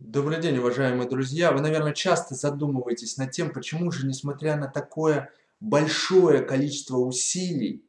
Добрый 0.00 0.40
день, 0.40 0.56
уважаемые 0.58 1.08
друзья! 1.08 1.50
Вы, 1.50 1.60
наверное, 1.60 1.92
часто 1.92 2.36
задумываетесь 2.36 3.16
над 3.16 3.32
тем, 3.32 3.52
почему 3.52 3.90
же, 3.90 4.06
несмотря 4.06 4.56
на 4.56 4.68
такое 4.68 5.32
большое 5.58 6.42
количество 6.42 6.98
усилий, 6.98 7.84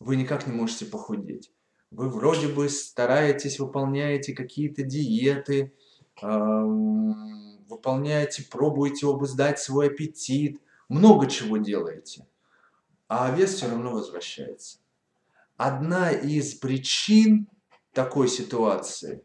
вы 0.00 0.16
никак 0.16 0.48
не 0.48 0.52
можете 0.52 0.86
похудеть. 0.86 1.52
Вы 1.92 2.08
вроде 2.08 2.48
бы 2.48 2.68
стараетесь, 2.68 3.60
выполняете 3.60 4.32
какие-то 4.32 4.82
диеты, 4.82 5.72
выполняете, 6.20 8.42
пробуете 8.50 9.06
обуздать 9.06 9.60
свой 9.60 9.90
аппетит, 9.90 10.60
много 10.88 11.28
чего 11.28 11.58
делаете, 11.58 12.26
а 13.06 13.30
вес 13.30 13.54
все 13.54 13.68
равно 13.68 13.92
возвращается. 13.92 14.78
Одна 15.56 16.10
из 16.10 16.54
причин 16.54 17.46
такой 17.92 18.26
ситуации 18.26 19.22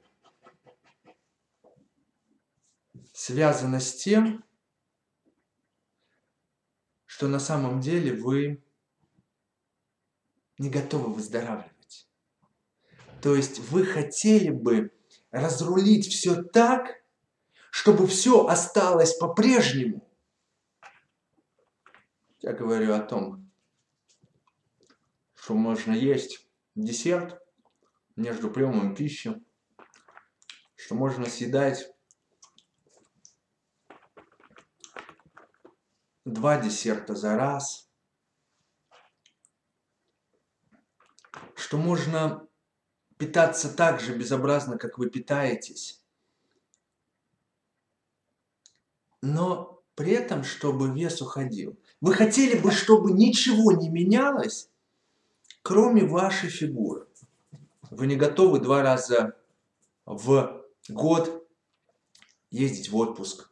связана 3.14 3.80
с 3.80 3.96
тем, 3.96 4.44
что 7.06 7.28
на 7.28 7.40
самом 7.40 7.80
деле 7.80 8.14
вы 8.14 8.64
не 10.58 10.70
готовы 10.70 11.14
выздоравливать. 11.14 12.10
То 13.22 13.36
есть 13.36 13.60
вы 13.60 13.86
хотели 13.86 14.50
бы 14.50 14.92
разрулить 15.32 16.08
все 16.08 16.44
так, 16.44 17.04
чтобы 17.72 18.08
все 18.08 18.46
осталось 18.48 19.18
по-прежнему. 19.18 20.08
Я 22.40 22.54
говорю 22.54 22.94
о 22.94 23.00
том, 23.00 23.50
что 25.34 25.56
можно 25.56 25.94
есть 25.94 26.48
десерт 26.76 27.42
между 28.16 28.50
приемом 28.50 28.96
пищи, 28.96 29.42
что 30.76 30.96
можно 30.96 31.26
съедать 31.26 31.95
два 36.26 36.60
десерта 36.60 37.16
за 37.16 37.36
раз, 37.36 37.88
что 41.56 41.78
можно 41.78 42.48
питаться 43.18 43.74
так 43.74 44.02
же 44.02 44.18
безобразно, 44.18 44.78
как 44.78 44.98
вы 44.98 45.10
питаетесь, 45.10 46.04
но 49.22 49.84
при 49.96 50.12
этом, 50.12 50.44
чтобы 50.44 50.94
вес 50.94 51.22
уходил. 51.22 51.80
Вы 52.02 52.14
хотели 52.14 52.60
бы, 52.60 52.72
чтобы 52.72 53.12
ничего 53.12 53.72
не 53.72 53.90
менялось, 53.90 54.70
кроме 55.62 56.04
вашей 56.06 56.50
фигуры. 56.50 57.08
Вы 57.90 58.08
не 58.08 58.16
готовы 58.16 58.60
два 58.60 58.82
раза 58.82 59.38
в 60.06 60.62
год 60.90 61.48
ездить 62.52 62.90
в 62.90 62.98
отпуск, 62.98 63.50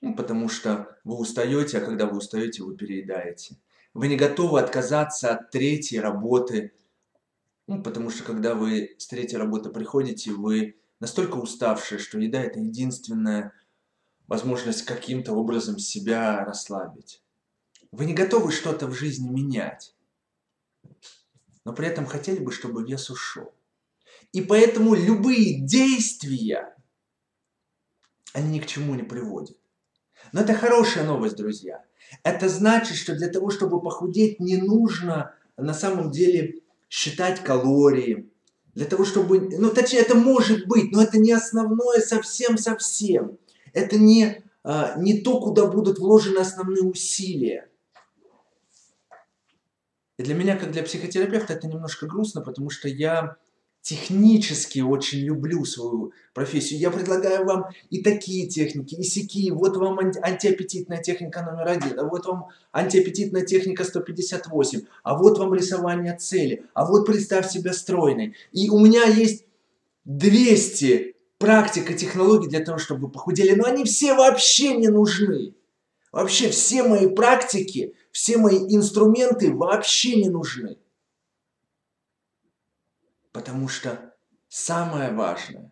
ну, 0.00 0.14
потому 0.14 0.48
что 0.48 0.98
вы 1.04 1.16
устаете, 1.16 1.78
а 1.78 1.80
когда 1.80 2.06
вы 2.06 2.18
устаете, 2.18 2.62
вы 2.62 2.76
переедаете. 2.76 3.56
Вы 3.94 4.08
не 4.08 4.16
готовы 4.16 4.60
отказаться 4.60 5.32
от 5.32 5.50
третьей 5.50 6.00
работы, 6.00 6.72
ну, 7.66 7.82
потому 7.82 8.10
что 8.10 8.22
когда 8.22 8.54
вы 8.54 8.94
с 8.98 9.06
третьей 9.06 9.38
работы 9.38 9.70
приходите, 9.70 10.32
вы 10.32 10.76
настолько 11.00 11.36
уставшие, 11.36 11.98
что 11.98 12.18
еда 12.18 12.40
это 12.40 12.60
единственная 12.60 13.52
возможность 14.26 14.82
каким-то 14.82 15.32
образом 15.32 15.78
себя 15.78 16.44
расслабить. 16.44 17.22
Вы 17.90 18.04
не 18.04 18.14
готовы 18.14 18.52
что-то 18.52 18.86
в 18.86 18.94
жизни 18.94 19.28
менять, 19.28 19.96
но 21.64 21.72
при 21.72 21.86
этом 21.86 22.06
хотели 22.06 22.38
бы, 22.38 22.52
чтобы 22.52 22.84
вес 22.84 23.10
ушел. 23.10 23.52
И 24.32 24.42
поэтому 24.42 24.94
любые 24.94 25.60
действия, 25.60 26.76
они 28.34 28.58
ни 28.58 28.60
к 28.60 28.66
чему 28.66 28.94
не 28.94 29.02
приводят. 29.02 29.58
Но 30.32 30.40
это 30.40 30.54
хорошая 30.54 31.04
новость, 31.04 31.36
друзья. 31.36 31.84
Это 32.22 32.48
значит, 32.48 32.96
что 32.96 33.14
для 33.14 33.28
того, 33.28 33.50
чтобы 33.50 33.80
похудеть, 33.80 34.40
не 34.40 34.56
нужно 34.56 35.34
на 35.56 35.74
самом 35.74 36.10
деле 36.10 36.60
считать 36.88 37.42
калории. 37.42 38.30
Для 38.74 38.86
того, 38.86 39.04
чтобы... 39.04 39.40
Ну, 39.40 39.70
точнее, 39.70 40.00
это 40.00 40.14
может 40.14 40.66
быть, 40.66 40.92
но 40.92 41.02
это 41.02 41.18
не 41.18 41.32
основное 41.32 42.00
совсем-совсем. 42.00 43.38
Это 43.72 43.98
не, 43.98 44.44
а, 44.62 44.98
не 44.98 45.20
то, 45.20 45.40
куда 45.40 45.66
будут 45.66 45.98
вложены 45.98 46.38
основные 46.38 46.84
усилия. 46.84 47.68
И 50.16 50.22
для 50.22 50.34
меня, 50.34 50.56
как 50.56 50.72
для 50.72 50.82
психотерапевта, 50.82 51.54
это 51.54 51.68
немножко 51.68 52.06
грустно, 52.06 52.40
потому 52.40 52.70
что 52.70 52.88
я 52.88 53.36
технически 53.82 54.80
очень 54.80 55.20
люблю 55.20 55.64
свою 55.64 56.12
профессию. 56.34 56.78
Я 56.78 56.90
предлагаю 56.90 57.46
вам 57.46 57.66
и 57.90 58.02
такие 58.02 58.46
техники, 58.46 58.94
и 58.94 59.02
сякие. 59.02 59.52
Вот 59.52 59.76
вам 59.76 59.98
анти 59.98 60.18
антиаппетитная 60.22 61.02
техника 61.02 61.42
номер 61.42 61.68
один, 61.68 61.98
а 61.98 62.04
вот 62.04 62.26
вам 62.26 62.48
антиаппетитная 62.72 63.46
техника 63.46 63.84
158, 63.84 64.82
а 65.02 65.16
вот 65.16 65.38
вам 65.38 65.54
рисование 65.54 66.16
цели, 66.16 66.64
а 66.74 66.84
вот 66.84 67.06
представь 67.06 67.50
себя 67.50 67.72
стройной. 67.72 68.34
И 68.52 68.68
у 68.70 68.78
меня 68.78 69.04
есть 69.04 69.46
200 70.04 71.16
практик 71.38 71.90
и 71.90 71.94
технологий 71.94 72.48
для 72.48 72.60
того, 72.60 72.78
чтобы 72.78 73.06
вы 73.06 73.12
похудели, 73.12 73.54
но 73.54 73.64
они 73.64 73.84
все 73.84 74.14
вообще 74.14 74.76
не 74.76 74.88
нужны. 74.88 75.54
Вообще 76.12 76.48
все 76.50 76.82
мои 76.82 77.06
практики, 77.06 77.94
все 78.10 78.38
мои 78.38 78.58
инструменты 78.74 79.52
вообще 79.52 80.16
не 80.16 80.28
нужны. 80.28 80.78
Потому 83.38 83.68
что 83.68 84.16
самое 84.48 85.12
важное, 85.12 85.70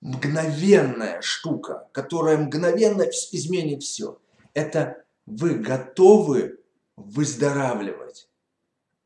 мгновенная 0.00 1.20
штука, 1.20 1.90
которая 1.92 2.38
мгновенно 2.38 3.02
изменит 3.02 3.82
все, 3.82 4.18
это 4.54 5.04
вы 5.26 5.58
готовы 5.58 6.64
выздоравливать 6.96 8.30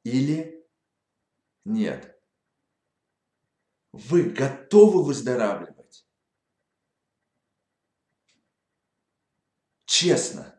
или 0.04 0.64
нет. 1.64 2.16
Вы 3.90 4.30
готовы 4.30 5.02
выздоравливать? 5.02 6.06
Честно. 9.86 10.54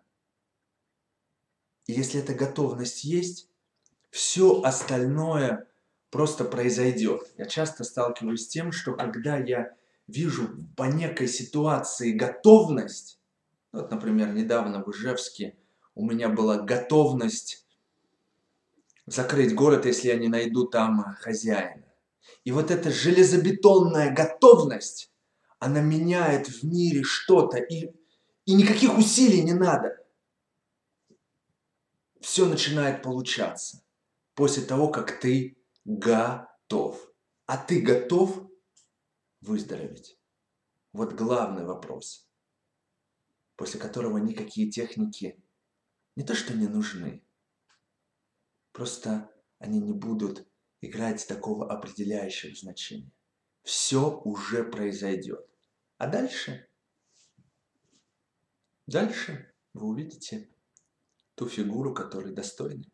И 1.86 1.94
если 1.94 2.20
эта 2.22 2.34
готовность 2.34 3.06
есть, 3.06 3.50
все 4.10 4.62
остальное 4.62 5.71
просто 6.12 6.44
произойдет. 6.44 7.24
Я 7.38 7.46
часто 7.46 7.84
сталкиваюсь 7.84 8.46
с 8.46 8.48
тем, 8.48 8.72
что 8.72 8.94
когда 8.94 9.38
я 9.38 9.74
вижу 10.08 10.50
по 10.76 10.84
некой 10.84 11.28
ситуации 11.28 12.12
готовность, 12.12 13.20
вот, 13.72 13.90
например, 13.90 14.34
недавно 14.34 14.84
в 14.84 14.92
Ижевске 14.92 15.56
у 15.96 16.06
меня 16.06 16.30
была 16.30 16.58
готовность 16.58 17.66
закрыть 19.06 19.56
город, 19.56 19.86
если 19.86 20.10
я 20.10 20.18
не 20.18 20.28
найду 20.28 20.66
там 20.66 21.16
хозяина. 21.20 21.86
И 22.44 22.52
вот 22.52 22.72
эта 22.72 22.92
железобетонная 22.92 24.14
готовность, 24.14 25.12
она 25.60 25.82
меняет 25.82 26.48
в 26.48 26.64
мире 26.64 27.04
что-то, 27.04 27.58
и, 27.58 27.92
и 28.46 28.54
никаких 28.54 28.98
усилий 28.98 29.44
не 29.44 29.54
надо. 29.54 29.98
Все 32.20 32.46
начинает 32.46 33.02
получаться 33.02 33.82
после 34.36 34.64
того, 34.64 34.90
как 34.90 35.20
ты 35.20 35.58
готов. 35.86 37.12
А 37.46 37.58
ты 37.58 37.82
готов 37.82 38.50
выздороветь? 39.42 40.18
Вот 40.94 41.14
главный 41.14 41.66
вопрос, 41.66 42.30
после 43.56 43.80
которого 43.80 44.18
никакие 44.18 44.70
техники 44.70 45.42
не 46.16 46.24
то 46.24 46.36
что 46.36 46.54
не 46.54 46.68
нужны, 46.68 47.26
просто 48.74 49.32
они 49.58 49.80
не 49.80 49.94
будут 49.94 50.48
играть 50.82 51.26
такого 51.28 51.72
определяющего 51.72 52.56
значения. 52.56 53.12
Все 53.64 54.20
уже 54.22 54.64
произойдет. 54.64 55.48
А 55.98 56.08
дальше? 56.08 56.68
Дальше 58.88 59.54
вы 59.74 59.88
увидите 59.88 60.50
ту 61.36 61.48
фигуру, 61.48 61.94
которой 61.94 62.34
достойны. 62.34 62.92